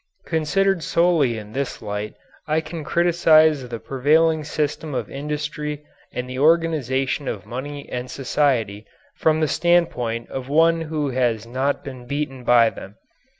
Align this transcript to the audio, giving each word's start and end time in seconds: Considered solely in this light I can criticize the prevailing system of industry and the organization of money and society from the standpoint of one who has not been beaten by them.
Considered 0.25 0.81
solely 0.81 1.37
in 1.37 1.51
this 1.51 1.79
light 1.79 2.15
I 2.47 2.59
can 2.59 2.83
criticize 2.83 3.69
the 3.69 3.77
prevailing 3.79 4.43
system 4.43 4.95
of 4.95 5.11
industry 5.11 5.83
and 6.11 6.27
the 6.27 6.39
organization 6.39 7.27
of 7.27 7.45
money 7.45 7.87
and 7.87 8.09
society 8.09 8.87
from 9.17 9.41
the 9.41 9.47
standpoint 9.47 10.27
of 10.31 10.49
one 10.49 10.81
who 10.81 11.11
has 11.11 11.45
not 11.45 11.83
been 11.83 12.07
beaten 12.07 12.43
by 12.43 12.71
them. 12.71 12.95